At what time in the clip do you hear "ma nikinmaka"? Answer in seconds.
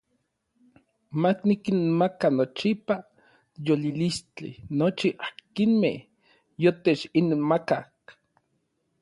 1.19-2.27